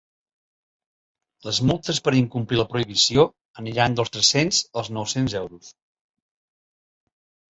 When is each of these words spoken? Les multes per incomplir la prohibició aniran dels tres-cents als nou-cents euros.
Les 1.47 1.57
multes 1.71 1.99
per 2.07 2.13
incomplir 2.19 2.59
la 2.61 2.65
prohibició 2.71 3.25
aniran 3.63 3.97
dels 3.99 4.11
tres-cents 4.15 4.61
als 4.83 4.89
nou-cents 4.97 5.35
euros. 5.41 5.71